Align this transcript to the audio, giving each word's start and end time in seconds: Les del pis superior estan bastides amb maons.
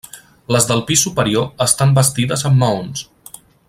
Les 0.55 0.65
del 0.71 0.81
pis 0.87 1.03
superior 1.09 1.45
estan 1.67 1.95
bastides 1.99 2.47
amb 2.51 2.61
maons. 2.65 3.09